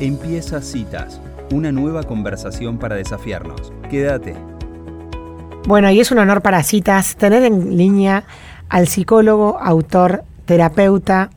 [0.00, 1.20] Empieza Citas,
[1.52, 3.72] una nueva conversación para desafiarnos.
[3.88, 4.34] Quédate.
[5.68, 8.24] Bueno, y es un honor para Citas tener en línea
[8.68, 11.30] al psicólogo, autor, terapeuta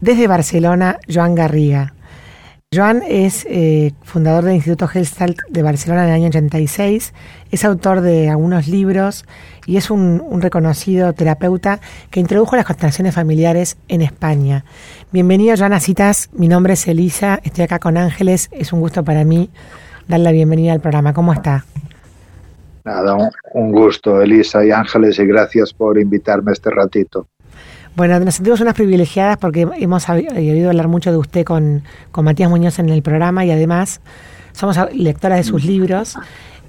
[0.00, 1.93] desde Barcelona, Joan Garriga.
[2.74, 7.14] Joan es eh, fundador del Instituto Gestalt de Barcelona en el año 86,
[7.50, 9.24] es autor de algunos libros
[9.64, 11.80] y es un, reconocido terapeuta
[12.10, 14.64] que introdujo las constelaciones familiares en España.
[15.12, 19.04] Bienvenido Joan a Citas, mi nombre es Elisa, estoy acá con Ángeles, es un gusto
[19.04, 19.50] para mí
[20.08, 21.12] dar la bienvenida al programa.
[21.12, 21.64] ¿Cómo está?
[22.84, 23.16] Nada,
[23.52, 27.28] un gusto Elisa y Ángeles y gracias por invitarme este ratito.
[27.96, 32.80] Bueno, nos sentimos unas privilegiadas porque hemos oído hablar mucho de usted con, Matías Muñoz
[32.80, 34.00] en el programa y además
[34.52, 35.66] somos lectoras de sus mm.
[35.66, 36.16] libros.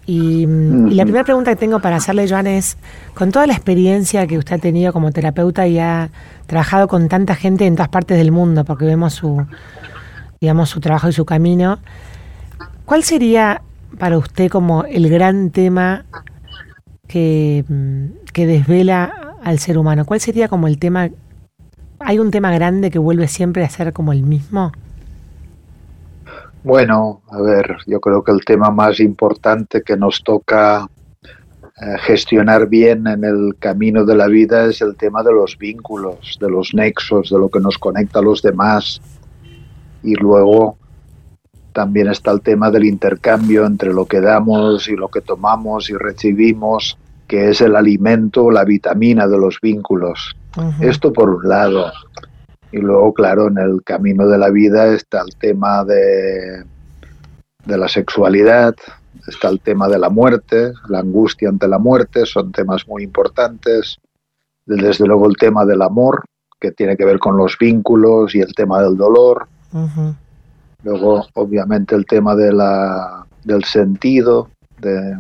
[0.06, 2.78] Y, la primera pregunta que tengo para hacerle, Joan, es,
[3.16, 6.12] con toda la experiencia que usted ha tenido como terapeuta y ha
[6.46, 9.48] trabajado con tanta gente en todas partes del mundo, porque vemos su,
[10.40, 11.80] digamos, su trabajo y su camino,
[12.86, 13.64] ¿cuál sería
[13.98, 16.06] para usted como el gran tema
[17.08, 17.66] que,
[18.32, 20.06] que desvela al ser humano?
[20.06, 21.10] ¿Cuál sería como el tema?
[22.00, 24.72] ¿Hay un tema grande que vuelve siempre a ser como el mismo?
[26.64, 30.90] Bueno, a ver, yo creo que el tema más importante que nos toca
[31.24, 36.38] eh, gestionar bien en el camino de la vida es el tema de los vínculos,
[36.40, 39.02] de los nexos, de lo que nos conecta a los demás.
[40.04, 40.78] Y luego
[41.72, 45.94] también está el tema del intercambio entre lo que damos y lo que tomamos y
[45.94, 50.36] recibimos que es el alimento, la vitamina de los vínculos.
[50.80, 51.92] Esto por un lado.
[52.72, 56.64] Y luego, claro, en el camino de la vida está el tema de,
[57.66, 58.76] de la sexualidad,
[59.28, 63.98] está el tema de la muerte, la angustia ante la muerte, son temas muy importantes.
[64.66, 66.24] Desde luego el tema del amor,
[66.60, 69.48] que tiene que ver con los vínculos y el tema del dolor.
[70.84, 75.18] Luego, obviamente, el tema de la, del sentido, de,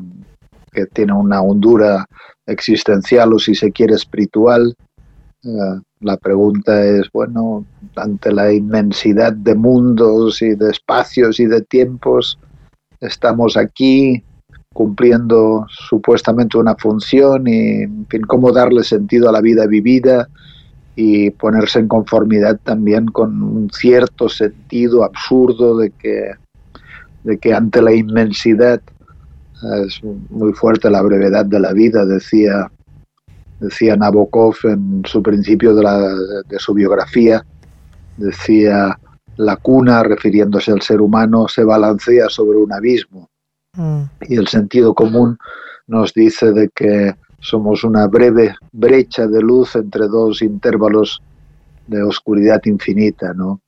[0.76, 2.06] que tiene una hondura
[2.46, 4.76] existencial o si se quiere espiritual.
[5.44, 11.62] Eh, la pregunta es, bueno, ante la inmensidad de mundos y de espacios y de
[11.62, 12.38] tiempos,
[13.00, 14.24] estamos aquí
[14.74, 20.28] cumpliendo supuestamente una función y, en fin, cómo darle sentido a la vida vivida
[20.96, 26.32] y ponerse en conformidad también con un cierto sentido absurdo de que,
[27.24, 28.82] de que ante la inmensidad
[29.86, 32.72] es muy fuerte la brevedad de la vida, decía,
[33.60, 37.46] decía Nabokov en su principio de, la, de su biografía,
[38.18, 38.98] decía,
[39.38, 43.30] la cuna, refiriéndose al ser humano, se balancea sobre un abismo.
[43.74, 44.04] Mm.
[44.30, 45.38] Y el sentido común
[45.88, 51.22] nos dice de que somos una breve brecha de luz entre dos intervalos
[51.88, 53.62] de oscuridad infinita, ¿no?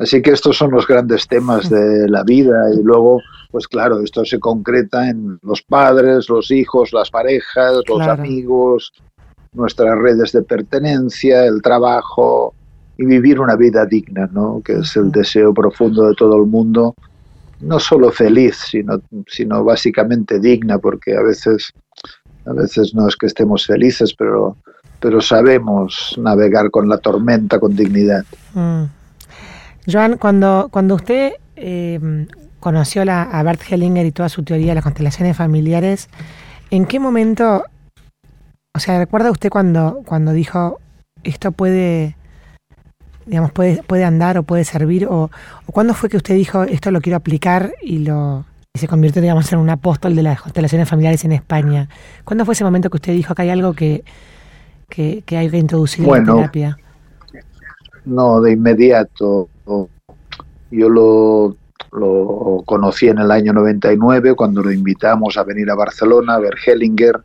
[0.00, 4.24] Así que estos son los grandes temas de la vida y luego, pues claro, esto
[4.24, 8.92] se concreta en los padres, los hijos, las parejas, los amigos,
[9.52, 12.54] nuestras redes de pertenencia, el trabajo
[12.96, 14.62] y vivir una vida digna, ¿no?
[14.64, 16.94] Que es el deseo profundo de todo el mundo,
[17.60, 21.72] no solo feliz, sino, sino básicamente digna, porque a veces,
[22.46, 24.56] a veces no es que estemos felices, pero,
[24.98, 28.24] pero sabemos navegar con la tormenta con dignidad.
[28.54, 28.99] Mm.
[29.90, 32.26] Joan, cuando, cuando usted eh,
[32.60, 36.08] conoció a Bert Hellinger y toda su teoría de las constelaciones familiares,
[36.70, 37.64] ¿en qué momento,
[38.74, 40.78] o sea, recuerda usted cuando, cuando dijo
[41.24, 42.16] esto puede,
[43.26, 45.06] digamos, puede, puede andar o puede servir?
[45.06, 45.30] O,
[45.66, 49.52] cuándo fue que usted dijo esto lo quiero aplicar y lo y se convirtió, digamos,
[49.52, 51.88] en un apóstol de las constelaciones familiares en España?
[52.24, 54.04] ¿Cuándo fue ese momento que usted dijo que hay algo que,
[54.88, 56.78] que, hay que introducir en la terapia?
[58.04, 59.48] No, de inmediato.
[60.70, 61.56] Yo lo,
[61.92, 66.54] lo conocí en el año 99 cuando lo invitamos a venir a Barcelona a ver
[66.64, 67.20] Hellinger.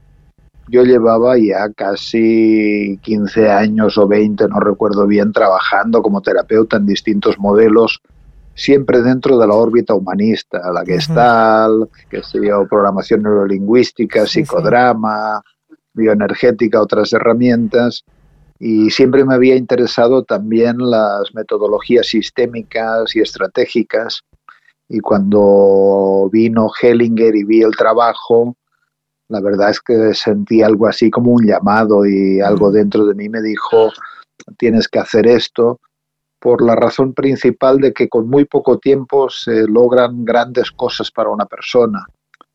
[0.68, 6.88] Yo llevaba ya casi 15 años o 20, no recuerdo bien, trabajando como terapeuta en
[6.88, 8.02] distintos modelos,
[8.56, 15.44] siempre dentro de la órbita humanista, la Gestalt, que sería programación neurolingüística, psicodrama,
[15.94, 18.04] bioenergética, otras herramientas
[18.60, 24.22] y siempre me había interesado también las metodologías sistémicas y estratégicas.
[24.88, 28.56] Y cuando vino Hellinger y vi el trabajo,
[29.28, 33.28] la verdad es que sentí algo así como un llamado y algo dentro de mí
[33.28, 33.92] me dijo,
[34.58, 35.82] tienes que hacer esto,
[36.40, 41.30] por la razón principal de que con muy poco tiempo se logran grandes cosas para
[41.30, 42.06] una persona,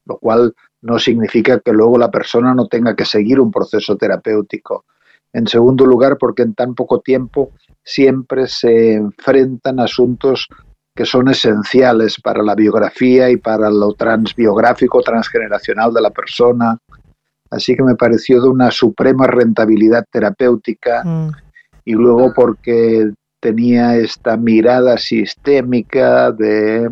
[0.07, 4.85] lo cual no significa que luego la persona no tenga que seguir un proceso terapéutico
[5.33, 7.53] en segundo lugar, porque en tan poco tiempo
[7.85, 10.49] siempre se enfrentan asuntos
[10.95, 16.79] que son esenciales para la biografía y para lo transbiográfico, transgeneracional de la persona.
[17.51, 21.31] Así que me pareció de una suprema rentabilidad terapéutica mm.
[21.85, 26.91] y luego porque tenía esta mirada sistémica de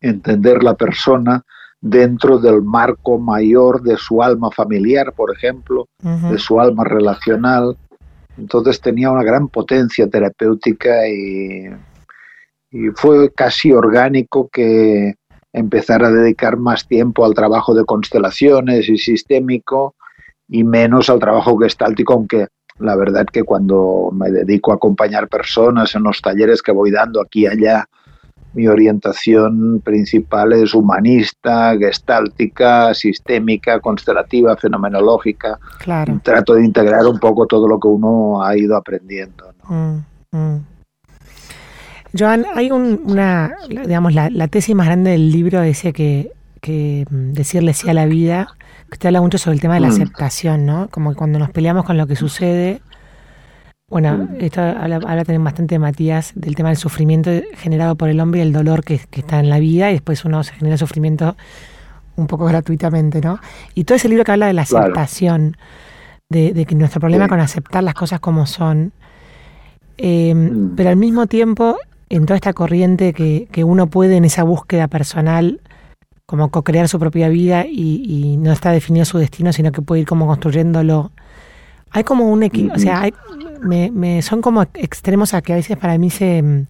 [0.00, 1.44] entender la persona
[1.80, 7.76] dentro del marco mayor de su alma familiar, por ejemplo, de su alma relacional.
[8.36, 11.70] Entonces tenía una gran potencia terapéutica y,
[12.94, 15.14] fue casi orgánico que
[15.52, 19.96] empezara a dedicar más tiempo al trabajo de constelaciones y sistémico
[20.46, 22.46] y menos al trabajo gestáltico, aunque
[22.78, 27.20] la verdad que cuando me dedico a acompañar personas en los talleres que voy dando
[27.20, 27.88] aquí y allá,
[28.52, 35.58] mi orientación principal es humanista, gestáltica, sistémica, constelativa, fenomenológica.
[35.78, 36.20] Claro.
[36.22, 39.54] Trato de integrar un poco todo lo que uno ha ido aprendiendo.
[39.68, 39.98] Mm,
[40.32, 40.64] mm.
[42.18, 47.72] Joan, hay una, digamos, la, tesis más grande del libro dice que, que mm, decirle
[47.72, 48.48] sí a la vida,
[48.88, 50.88] que usted habla mucho sobre el tema de la aceptación, ¿no?
[50.90, 52.80] Como que cuando nos peleamos con lo que sucede,
[53.90, 58.42] bueno, esto habla, también bastante Matías del tema del sufrimiento generado por el hombre y
[58.44, 61.36] el dolor que, está en la vida y después uno se genera sufrimiento
[62.14, 63.40] un poco gratuitamente, ¿no?
[63.74, 65.56] Y todo ese libro que habla de la aceptación,
[66.28, 68.92] de, que nuestro problema con aceptar las cosas como son,
[69.98, 70.76] eh, mm.
[70.76, 71.76] pero al mismo tiempo,
[72.08, 75.60] en toda esta corriente que, que uno puede en esa búsqueda personal,
[76.26, 80.02] como co-crear su propia vida y, y, no está definido su destino, sino que puede
[80.02, 81.10] ir como construyéndolo.
[81.90, 83.12] Hay como un equilibrio, o sea, hay,
[83.60, 86.42] me, me, son como extremos a que a veces para mí se...
[86.42, 86.66] Mm,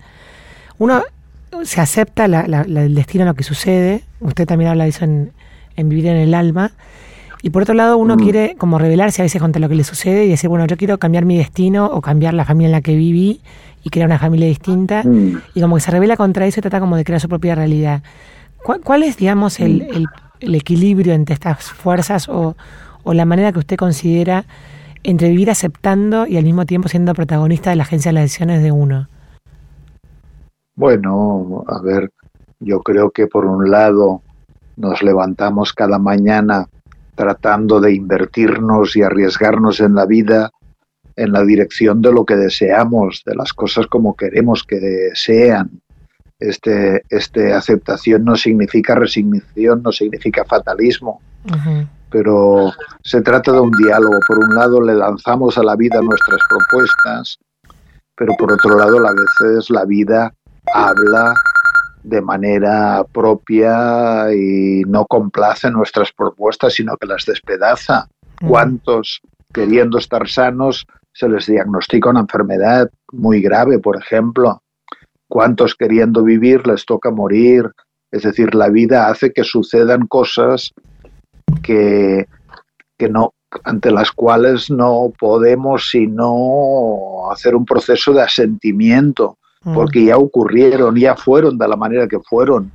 [0.78, 1.02] uno
[1.64, 4.02] se acepta la, el destino, lo que sucede.
[4.20, 5.32] Usted también habla de eso en,
[5.76, 6.72] Vivir en el Alma.
[7.42, 8.18] Y por otro lado, uno mm.
[8.18, 10.98] quiere como revelarse a veces contra lo que le sucede y decir, bueno, yo quiero
[10.98, 13.40] cambiar mi destino o cambiar la familia en la que viví
[13.82, 15.02] y crear una familia distinta.
[15.02, 15.40] Mm.
[15.54, 18.02] Y como que se revela contra eso y trata como de crear su propia realidad.
[18.62, 20.06] ¿Cuál, es, digamos, el, el,
[20.40, 22.56] el, equilibrio entre estas fuerzas o,
[23.04, 24.44] o la manera que usted considera
[25.02, 28.62] entre vivir aceptando y al mismo tiempo siendo protagonista de la agencia de las decisiones
[28.62, 29.08] de uno?
[30.74, 32.10] Bueno, a ver,
[32.58, 34.22] yo creo que por un lado
[34.76, 36.68] nos levantamos cada mañana
[37.14, 40.50] tratando de invertirnos y arriesgarnos en la vida
[41.16, 45.82] en la dirección de lo que deseamos, de las cosas como queremos que sean.
[46.38, 51.20] Este, este aceptación no significa resignación, no significa fatalismo
[52.10, 52.72] pero
[53.02, 54.18] se trata de un diálogo.
[54.26, 57.38] Por un lado le lanzamos a la vida nuestras propuestas,
[58.16, 60.32] pero por otro lado a veces la vida
[60.74, 61.34] habla
[62.02, 68.08] de manera propia y no complace nuestras propuestas, sino que las despedaza.
[68.40, 68.48] Mm.
[68.48, 69.20] ¿Cuántos,
[69.52, 74.62] queriendo estar sanos, se les diagnostica una enfermedad muy grave, por ejemplo?
[75.28, 77.70] ¿Cuántos, queriendo vivir, les toca morir?
[78.10, 80.72] Es decir, la vida hace que sucedan cosas
[81.62, 82.26] que,
[83.08, 83.34] no,
[83.64, 89.74] ante las cuales no podemos sino hacer un proceso de asentimiento, mm.
[89.74, 92.72] porque ya ocurrieron, ya fueron de la manera que fueron.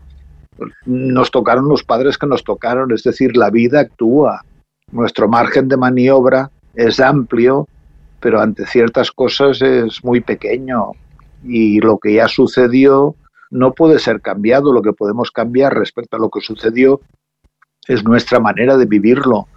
[0.85, 4.43] Nos tocaron los padres que nos tocaron, es decir, la vida actúa.
[4.91, 7.67] Nuestro margen de maniobra es amplio,
[8.19, 10.91] pero ante ciertas cosas es muy pequeño.
[11.43, 13.15] Y lo que ya sucedió
[13.51, 14.71] no puede ser cambiado.
[14.71, 17.01] Lo que podemos cambiar respecto a lo que sucedió
[17.87, 19.47] es nuestra manera de vivirlo.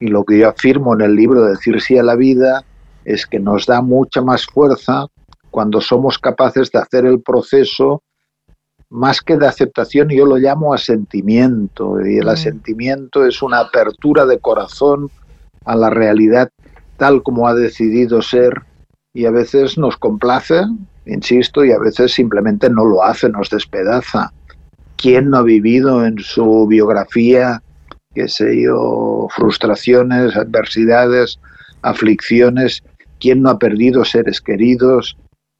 [0.00, 2.64] Y lo que yo afirmo en el libro de Decir sí a la vida
[3.04, 5.06] es que nos da mucha más fuerza
[5.50, 8.02] cuando somos capaces de hacer el proceso
[8.90, 12.00] más que de aceptación, yo lo llamo asentimiento.
[12.06, 12.30] Y el mm.
[12.30, 15.10] asentimiento es una apertura de corazón
[15.64, 16.50] a la realidad
[16.96, 18.52] tal como ha decidido ser
[19.14, 20.62] y a veces nos complace,
[21.06, 24.32] insisto, y a veces simplemente no lo hace, nos despedaza.
[24.96, 27.62] ¿Quién no ha vivido en su biografía
[28.18, 31.38] qué sé yo, frustraciones, adversidades,
[31.82, 32.82] aflicciones,
[33.20, 35.16] quién no ha perdido seres queridos,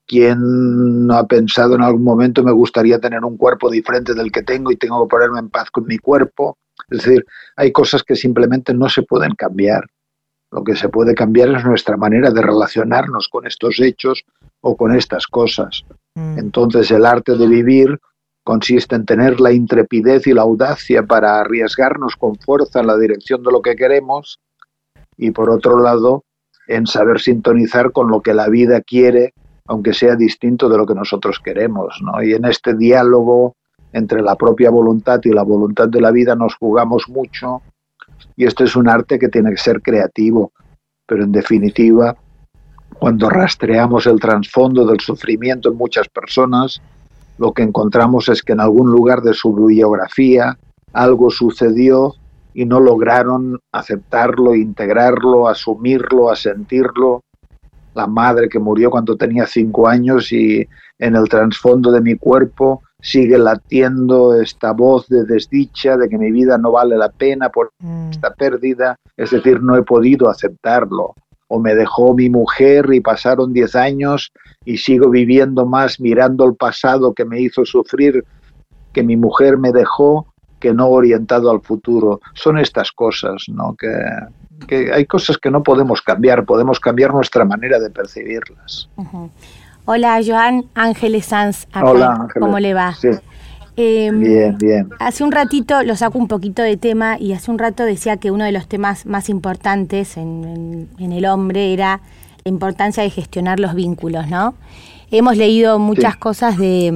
[0.09, 4.43] quién no ha pensado en algún momento me gustaría tener un cuerpo diferente del que
[4.43, 6.59] tengo y tengo que ponerme en paz con mi cuerpo.
[6.91, 7.25] Es decir,
[7.55, 9.85] hay cosas que simplemente no se pueden cambiar.
[10.50, 14.25] Lo que se puede cambiar es nuestra manera de relacionarnos con estos hechos
[14.62, 15.85] o con estas cosas.
[16.17, 16.38] Mm.
[16.38, 18.00] Entonces el arte de vivir
[18.49, 23.43] consiste en tener la intrepidez y la audacia para arriesgarnos con fuerza en la dirección
[23.43, 24.40] de lo que queremos
[25.19, 26.25] y por otro lado
[26.67, 29.35] en saber sintonizar con lo que la vida quiere,
[29.67, 31.99] aunque sea distinto de lo que nosotros queremos.
[32.00, 32.23] ¿no?
[32.23, 33.55] Y en este diálogo
[33.93, 37.61] entre la propia voluntad y la voluntad de la vida nos jugamos mucho
[38.35, 40.52] y este es un arte que tiene que ser creativo,
[41.05, 42.17] pero en definitiva,
[42.99, 46.81] cuando rastreamos el trasfondo del sufrimiento en muchas personas,
[47.38, 50.59] lo que encontramos es que en algún lugar de su biografía
[50.92, 52.14] algo sucedió
[52.54, 57.23] y no lograron aceptarlo, integrarlo, asumirlo, asentirlo.
[57.95, 60.66] La madre que murió cuando tenía cinco años y
[60.99, 66.33] en el trasfondo de mi cuerpo sigue latiendo esta voz de desdicha, de que mi
[66.33, 68.11] vida no vale la pena por mm.
[68.11, 71.14] esta pérdida, es decir, no he podido aceptarlo.
[71.49, 74.33] O me dejó mi mujer y pasaron diez años
[74.64, 78.25] y sigo viviendo más mirando el pasado que me hizo sufrir,
[78.93, 80.26] que mi mujer me dejó,
[80.61, 82.21] que no orientado al futuro.
[82.35, 83.75] Son estas cosas, ¿no?
[83.76, 83.88] Que,
[84.93, 88.88] hay cosas que no podemos cambiar, podemos cambiar nuestra manera de percibirlas.
[89.85, 91.67] Hola, Joan Ángeles Sanz.
[91.81, 92.95] Hola, ¿Cómo le va?
[93.80, 94.88] Em, bien, bien.
[94.99, 98.32] Hace un ratito, lo saco un poquito de tema, y hace un rato decía que
[98.32, 102.00] uno de los temas más importantes en, el hombre era
[102.44, 104.54] la importancia de gestionar los vínculos, ¿no?
[105.12, 106.92] Hemos leído muchas cosas de,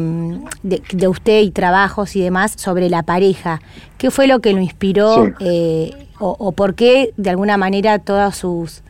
[0.65, 3.63] de, usted y trabajos y demás sobre la pareja.
[3.97, 8.37] ¿Qué fue lo que lo inspiró eh, o, o, por qué de alguna manera todas
[8.37, 8.83] sus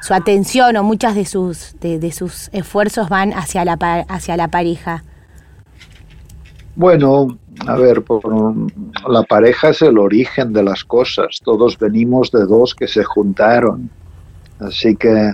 [0.00, 3.74] su atención o muchas de sus, de, sus esfuerzos van hacia la,
[4.08, 5.02] hacia la pareja?
[6.76, 8.04] Bueno, a ver,
[9.08, 11.40] la pareja es el origen de las cosas.
[11.42, 13.88] Todos venimos de dos que se juntaron.
[14.60, 15.32] Así que,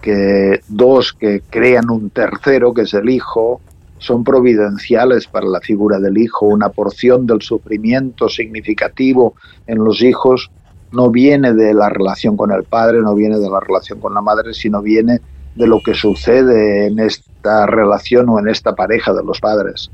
[0.00, 3.60] que dos que crean un tercero, que es el hijo,
[3.98, 6.46] son providenciales para la figura del hijo.
[6.46, 9.34] Una porción del sufrimiento significativo
[9.66, 10.52] en los hijos
[10.92, 14.20] no viene de la relación con el padre, no viene de la relación con la
[14.20, 15.20] madre, sino viene
[15.56, 19.90] de lo que sucede en esta relación o en esta pareja de los padres.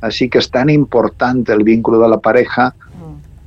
[0.00, 2.74] Así que es tan importante el vínculo de la pareja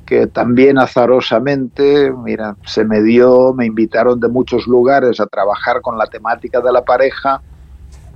[0.06, 5.96] que también azarosamente, mira, se me dio, me invitaron de muchos lugares a trabajar con
[5.96, 7.40] la temática de la pareja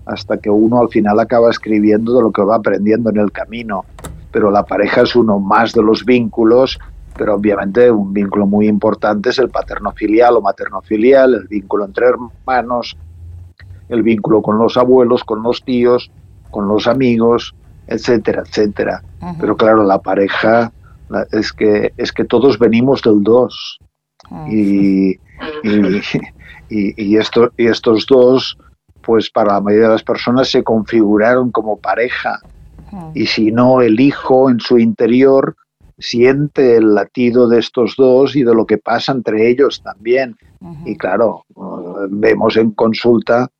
[0.04, 3.85] hasta que uno al final acaba escribiendo de lo que va aprendiendo en el camino.
[4.30, 6.78] Pero la pareja es uno más de los vínculos
[7.18, 12.97] pero obviamente un vínculo muy importante es el paterno-filial o materno-filial, el vínculo entre hermanos,
[13.88, 16.11] el vínculo con los abuelos, con los tíos,
[16.50, 17.54] con los amigos,
[17.88, 19.02] etcétera, etcétera.
[19.40, 20.73] Pero claro, la pareja
[21.33, 23.78] es que es que todos venimos del dos
[24.49, 25.11] y,
[25.64, 26.12] y,
[26.71, 28.59] y, esto, y estos dos,
[29.02, 32.40] pues para la mayoría de las personas se configuraron como pareja.
[33.14, 35.57] Y si no, el hijo en su interior
[35.99, 40.37] siente el latido de estos dos y de lo que pasa entre ellos también.
[40.85, 41.45] Y claro,
[42.11, 43.50] vemos en consulta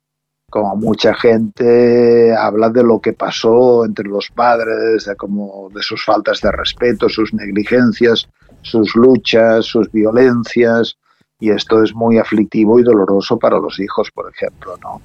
[0.49, 6.03] como mucha gente habla de lo que pasó entre los padres, de, como de sus
[6.03, 8.27] faltas de respeto, sus negligencias,
[8.61, 10.97] sus luchas, sus violencias,
[11.39, 15.01] y esto es muy aflictivo y doloroso para los hijos, por ejemplo, ¿no?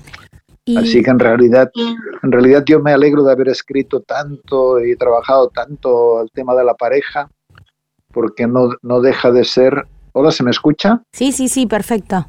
[0.79, 1.71] Así que en realidad,
[2.23, 6.65] en realidad yo me alegro de haber escrito tanto y trabajado tanto el tema de
[6.65, 7.29] la pareja,
[8.13, 9.87] porque no, no deja de ser.
[10.13, 11.03] Hola, ¿se me escucha?
[11.13, 12.27] Sí, sí, sí, perfecto.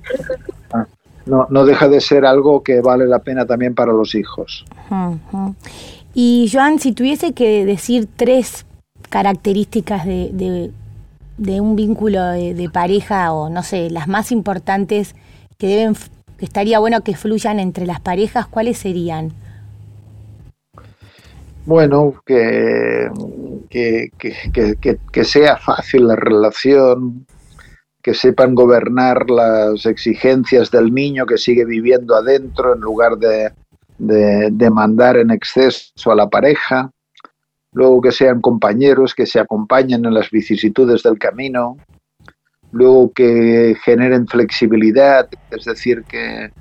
[1.25, 4.65] No, no deja de ser algo que vale la pena también para los hijos.
[6.13, 8.65] Y Joan, si tuviese que decir tres
[9.09, 10.71] características de,
[11.37, 15.15] de, un vínculo de, de, pareja o no sé, las más importantes
[15.57, 15.95] que deben
[16.37, 19.31] que estaría bueno que fluyan entre las parejas, ¿cuáles serían?
[21.65, 23.09] Bueno, que,
[23.69, 27.25] que, sea fácil la relación,
[28.05, 33.51] que sepan gobernar las exigencias del niño que sigue viviendo adentro en lugar de,
[33.97, 36.91] de, mandar en exceso a la pareja,
[37.73, 41.77] luego que sean compañeros, que se acompañen en las vicisitudes del camino,
[42.71, 46.51] luego que generen flexibilidad, es decir, que,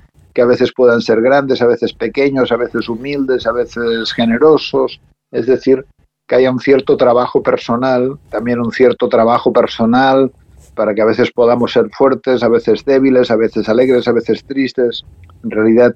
[0.41, 4.99] a veces puedan ser grandes, a veces pequeños, a veces humildes, a veces generosos,
[5.29, 5.85] es decir,
[6.25, 10.31] que haya un cierto trabajo personal, también un cierto trabajo personal
[10.75, 14.43] para que a veces podamos ser fuertes, a veces débiles, a veces alegres, a veces
[14.43, 15.03] tristes.
[15.43, 15.95] En realidad,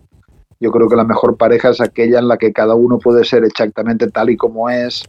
[0.59, 3.43] yo creo que la mejor pareja es aquella en la que cada uno puede ser
[3.43, 5.03] exactamente tal y como es,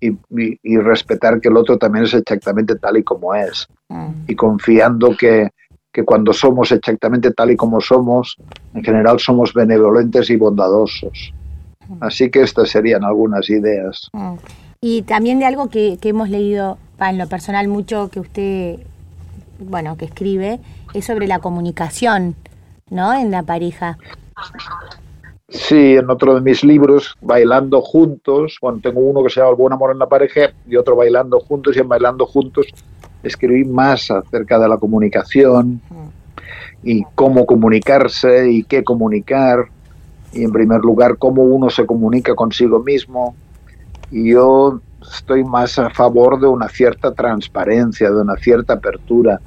[0.00, 3.66] y, respetar que el otro también es exactamente tal y como es.
[3.88, 4.10] Mm.
[4.28, 5.50] Y confiando que,
[5.92, 8.36] que cuando somos exactamente tal y como somos,
[8.74, 11.32] en general somos benevolentes y bondadosos.
[11.88, 11.96] Mm.
[12.00, 14.08] Así que estas serían algunas ideas.
[14.12, 14.34] Mm.
[14.80, 18.80] Y también de algo que, que hemos leído en lo personal mucho que usted,
[19.58, 20.60] bueno, que escribe,
[20.92, 22.34] es sobre la comunicación,
[22.90, 23.12] ¿no?
[23.14, 23.98] En la pareja.
[25.48, 29.56] Sí, en otro de mis libros, Bailando Juntos, bueno, tengo uno que se llama El
[29.56, 32.66] buen amor en la pareja y otro Bailando Juntos, y en Bailando Juntos
[33.22, 35.80] escribí más acerca de la comunicación
[36.82, 39.66] y cómo comunicarse y qué comunicar,
[40.32, 43.34] y en primer lugar, cómo uno se comunica consigo mismo,
[44.10, 44.80] yo
[45.12, 49.40] estoy más a favor de una cierta transparencia, de una cierta apertura.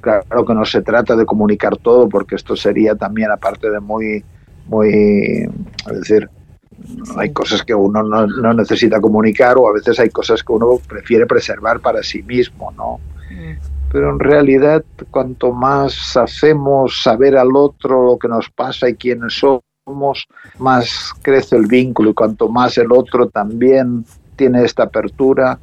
[0.00, 4.24] Claro que no se trata de comunicar todo, porque esto sería también, aparte de muy,
[4.66, 5.48] muy,
[5.90, 6.30] es decir,
[7.16, 11.26] hay cosas que uno no, necesita comunicar o a veces hay cosas que uno prefiere
[11.26, 13.00] preservar para sí mismo, ¿no?
[13.30, 13.58] Mm.
[13.90, 19.34] Pero en realidad, cuanto más hacemos saber al otro lo que nos pasa y quiénes
[19.34, 24.04] somos, más crece el vínculo y cuanto más el otro también
[24.38, 25.58] tiene esta apertura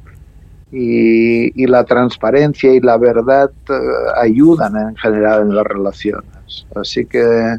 [0.70, 3.72] y, la transparencia y la verdad eh,
[4.20, 6.66] ayudan en general en las relaciones.
[6.74, 7.58] Así que,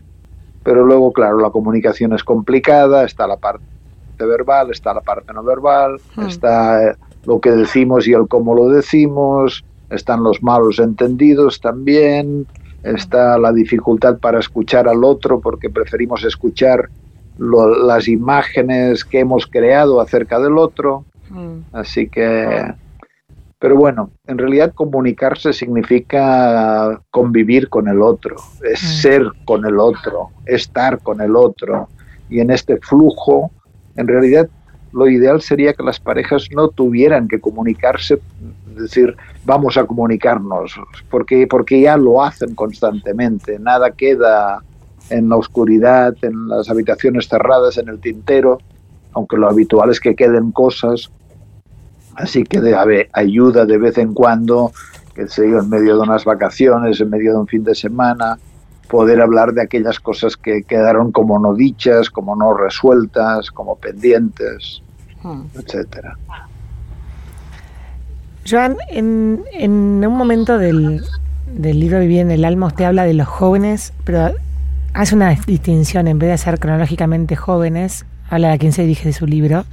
[0.63, 3.65] pero luego, claro, la comunicación es complicada, está la parte
[4.19, 6.27] verbal, está la parte no verbal, hmm.
[6.27, 6.95] está
[7.25, 12.47] lo que decimos y el cómo lo decimos, están los malos entendidos también,
[12.83, 16.89] está la dificultad para escuchar al otro porque preferimos escuchar
[17.37, 21.05] las imágenes que hemos creado acerca del otro.
[21.29, 21.59] Mm.
[21.73, 22.73] Así que,
[23.59, 28.87] pero bueno, en realidad comunicarse significa convivir con el otro, es mm.
[28.87, 31.89] ser con el otro, estar con el otro.
[32.29, 33.51] Y en este flujo,
[33.95, 34.49] en realidad
[34.93, 38.19] lo ideal sería que las parejas no tuvieran que comunicarse,
[38.75, 39.15] decir,
[39.45, 40.79] vamos a comunicarnos,
[41.09, 44.63] porque, porque ya lo hacen constantemente, nada queda
[45.09, 48.59] en la oscuridad, en las habitaciones cerradas, en el tintero,
[49.13, 51.09] aunque lo habitual es que queden cosas,
[52.15, 54.71] así que debe ayuda de vez en cuando,
[55.15, 58.37] que se en medio de unas vacaciones, en medio de un fin de semana,
[58.87, 64.81] poder hablar de aquellas cosas que quedaron como no dichas, como no resueltas, como pendientes,
[65.23, 65.41] hmm.
[65.55, 66.17] etcétera.
[68.49, 71.03] Joan, en, en un momento del,
[71.53, 74.33] del libro Vivir en el alma, usted habla de los jóvenes, pero
[74.97, 79.13] hace una distinción, en vez de ser cronológicamente jóvenes, habla de quien se dirige de
[79.13, 79.63] su libro,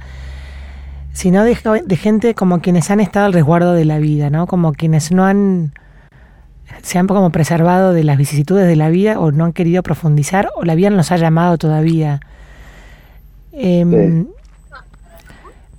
[1.13, 4.45] sino de, de, gente como quienes han estado al resguardo de la vida, ¿no?
[4.45, 5.73] Como quienes no han,
[6.83, 10.49] se han como preservado de las vicisitudes de la vida o no han querido profundizar
[10.55, 12.19] o la vida no los ha llamado todavía.
[13.51, 14.27] Em,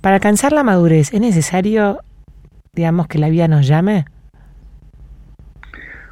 [0.01, 1.99] para alcanzar la madurez, ¿es necesario,
[2.73, 4.03] digamos, que la vida nos llame?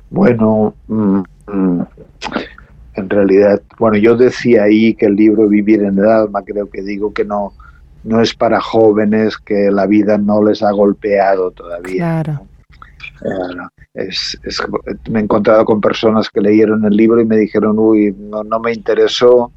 [0.10, 1.82] Bueno, mm, mm,
[2.96, 6.82] en realidad, bueno, yo decía ahí que el libro Vivir en el alma, creo que
[6.82, 7.54] digo que no,
[8.04, 12.22] no es para jóvenes que la vida no les ha golpeado todavía.
[12.24, 12.48] Claro.
[13.94, 14.38] Es,
[15.10, 18.60] me he encontrado con personas que leyeron el libro y me dijeron, uy, no, no
[18.60, 19.52] me interesó,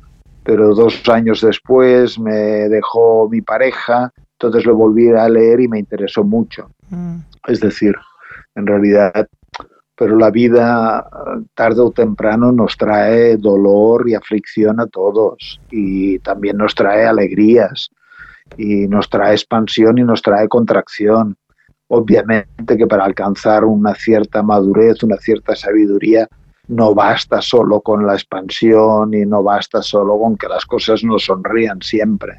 [0.44, 5.78] pero dos años después me dejó mi pareja, entonces lo volví a leer y me
[5.78, 6.70] interesó mucho.
[6.90, 7.18] Mm.
[7.48, 7.94] Es decir,
[8.54, 9.28] en realidad
[9.98, 11.10] pero la vida
[11.54, 17.90] tarde o temprano nos trae dolor y aflicción a todos y también nos trae alegrías
[18.56, 21.36] y nos trae expansión y nos trae contracción.
[21.88, 26.28] Obviamente que para alcanzar una cierta madurez, una cierta sabiduría,
[26.68, 31.24] no basta solo con la expansión y no basta solo con que las cosas nos
[31.24, 32.38] sonrían siempre.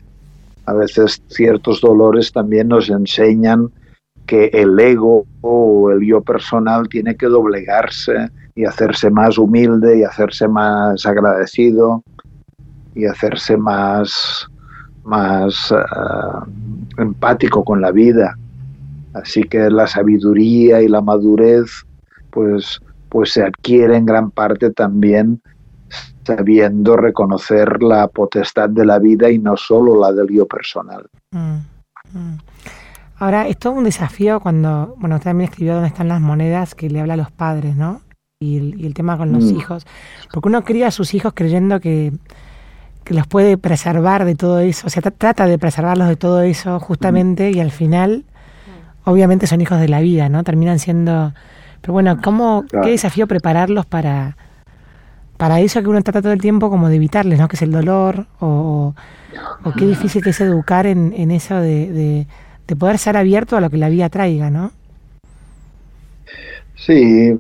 [0.66, 3.70] A veces ciertos dolores también nos enseñan
[4.30, 10.04] que el ego o el yo personal tiene que doblegarse y hacerse más humilde y
[10.04, 12.04] hacerse más agradecido
[12.94, 14.46] y hacerse más,
[15.04, 16.52] más eh,
[17.00, 18.38] empático con la vida.
[19.16, 21.84] Así que la sabiduría y la madurez
[22.30, 25.42] pues, pues se adquiere en gran parte también
[26.24, 31.10] sabiendo reconocer la potestad de la vida y no solo la del yo personal.
[31.32, 31.58] Mm,
[32.14, 32.38] mm.
[33.20, 36.90] Ahora, es todo un desafío cuando, bueno, usted también escribió dónde están las monedas que
[36.90, 38.02] le habla a los padres, ¿no?
[38.40, 39.58] Y el, tema con los mm.
[39.58, 39.86] hijos.
[40.32, 42.14] Porque uno cría a sus hijos creyendo que,
[43.08, 47.50] los puede preservar de todo eso, o sea, trata de preservarlos de todo eso justamente
[47.50, 48.24] y al final,
[49.04, 50.44] obviamente son hijos de la vida, ¿no?
[50.44, 51.34] Terminan siendo...
[51.82, 54.38] Pero bueno, ¿cómo, qué desafío prepararlos para,
[55.38, 57.48] para eso que uno trata todo el tiempo como de evitarles, ¿no?
[57.48, 58.94] Que es el dolor, o,
[59.64, 62.28] o qué difícil que es educar en, en eso de de
[62.76, 64.72] poder ser abierto a lo que la vida traiga, ¿no?
[66.76, 67.38] Sí,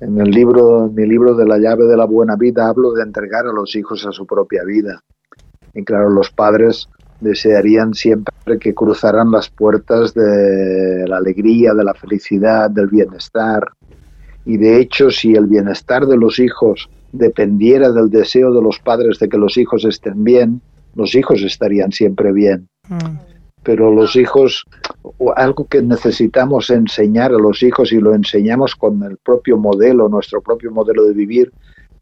[0.00, 3.02] en el libro, en mi libro de la llave de la buena vida hablo de
[3.02, 5.02] entregar a los hijos a su propia vida.
[5.72, 6.88] Y claro, los padres
[7.20, 13.68] desearían siempre que cruzaran las puertas de la alegría, de la felicidad, del bienestar.
[14.44, 19.18] Y de hecho, si el bienestar de los hijos dependiera del deseo de los padres
[19.18, 20.60] de que los hijos estén bien,
[20.94, 22.68] los hijos estarían siempre bien.
[22.88, 23.33] Mm
[23.64, 24.64] pero los hijos,
[25.36, 30.42] algo que necesitamos enseñar a los hijos y lo enseñamos con el propio modelo, nuestro
[30.42, 31.50] propio modelo de vivir,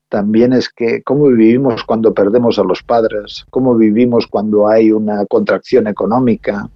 [0.09, 5.25] también es que cómo vivimos cuando perdemos a los padres, cómo vivimos cuando hay una
[5.25, 6.69] contracción económica,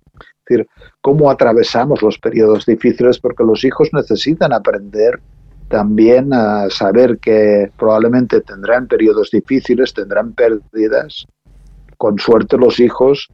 [0.48, 0.66] decir,
[1.02, 5.20] cómo atravesamos los periodos difíciles, porque los hijos necesitan aprender
[5.68, 11.26] también a saber que probablemente tendrán periodos difíciles, tendrán pérdidas.
[11.98, 13.28] Con suerte los hijos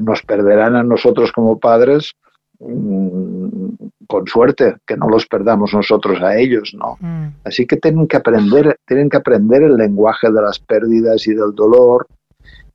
[0.00, 2.14] nos perderán a nosotros como padres
[2.60, 3.68] mm,
[4.06, 6.96] con suerte que no los perdamos nosotros a ellos, ¿no?
[7.00, 7.34] Mm.
[7.44, 11.54] Así que tienen que aprender, tienen que aprender el lenguaje de las pérdidas y del
[11.54, 12.06] dolor.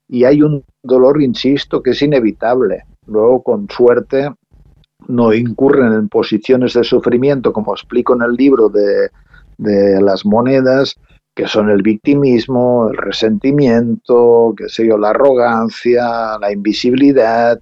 [0.07, 2.83] Y hay un dolor, insisto, que es inevitable.
[3.07, 4.29] Luego, con suerte,
[5.07, 9.09] no incurren en posiciones de sufrimiento, como explico en el libro de,
[9.57, 10.95] de las monedas,
[11.35, 17.59] que son el victimismo, el resentimiento, que sé yo, la arrogancia, la invisibilidad,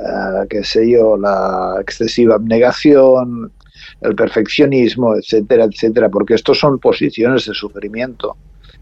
[0.00, 3.52] uh, qué sé yo, la excesiva abnegación,
[4.00, 8.36] el perfeccionismo, etcétera, etcétera, porque estos son posiciones de sufrimiento.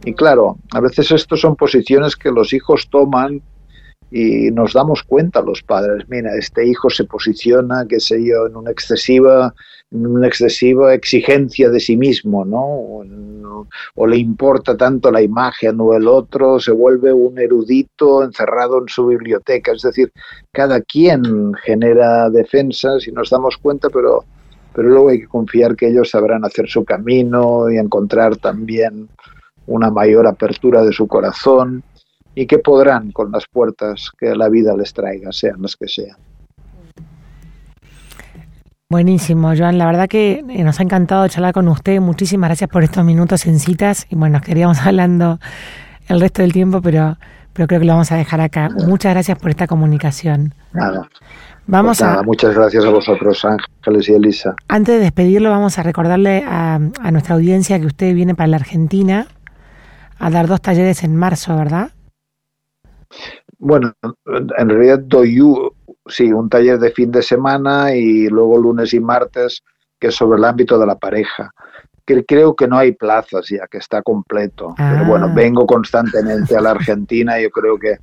[0.05, 3.43] Y claro, a veces estos son posiciones que los hijos toman
[4.11, 8.57] y nos damos cuenta los padres, mira, este hijo se posiciona, qué sé yo, en
[8.57, 9.55] una excesiva,
[9.93, 13.05] en una excesiva exigencia de sí mismo, ¿no?
[13.95, 18.89] O, le importa tanto la imagen o el otro, se vuelve un erudito encerrado en
[18.89, 19.73] su biblioteca.
[19.73, 20.13] Es decir,
[20.51, 24.25] cada quien genera defensas y nos damos cuenta, pero,
[24.75, 29.09] pero luego hay que confiar que ellos sabrán hacer su camino y encontrar también
[29.67, 31.85] una mayor apertura de su corazón
[32.41, 36.17] y que podrán con las puertas que la vida les traiga, sean las que sean.
[38.89, 39.77] Buenísimo, Joan.
[39.77, 42.01] La verdad que eh, nos ha encantado charlar con usted.
[42.01, 44.07] Muchísimas gracias por estos minutos en citas.
[44.09, 45.39] Y bueno, nos queríamos hablando
[46.09, 47.19] el resto del tiempo, pero,
[47.53, 48.71] pero creo que lo vamos a dejar acá.
[48.87, 50.55] Muchas gracias por esta comunicación.
[50.73, 51.11] Nada.
[51.67, 54.55] Vamos pues a, muchas gracias a vosotros, Ángeles y Elisa.
[54.67, 58.57] Antes de despedirlo, vamos a recordarle a, a nuestra audiencia que usted viene para la
[58.57, 59.27] Argentina
[60.19, 61.91] a dar dos talleres en marzo, ¿verdad?
[63.59, 63.93] Bueno,
[64.59, 65.39] en realidad doy
[66.07, 69.63] sí, un taller de fin de semana y luego lunes y martes
[70.01, 71.53] que es sobre el ámbito de la pareja.
[72.07, 74.75] Que creo que no hay plazas ya, que está completo.
[74.77, 75.33] Pero bueno, ah.
[75.35, 77.99] vengo constantemente a la Argentina, yo creo que,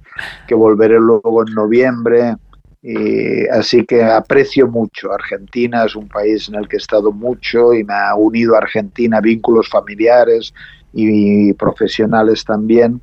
[0.48, 2.36] que volveré luego en noviembre.
[2.84, 5.12] Y así que aprecio mucho.
[5.12, 8.60] Argentina es un país en el que he estado mucho y me ha unido a
[8.60, 10.54] Argentina vínculos familiares
[10.93, 13.02] y profesionales también.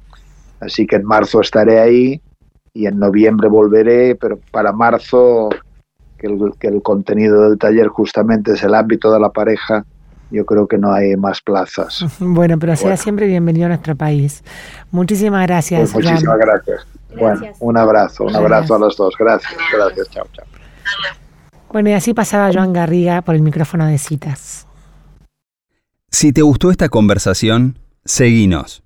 [0.60, 2.20] Así que en marzo estaré ahí
[2.72, 5.48] y en noviembre volveré, pero para marzo,
[6.18, 9.84] que el, contenido del taller justamente es el ámbito de la pareja,
[10.30, 12.04] yo creo que no hay más plazas.
[12.18, 14.42] Bueno, pero sea siempre bienvenido a nuestro país.
[14.90, 15.92] Muchísimas gracias.
[15.92, 16.86] Pues muchísimas gracias.
[17.16, 19.14] Bueno, un abrazo, un abrazo a los dos.
[19.16, 20.44] Gracias, gracias, chao, chao.
[21.70, 24.66] Bueno, y así pasaba Joan Garriga por el micrófono de citas.
[26.10, 28.83] Si te gustó esta conversación, seguinos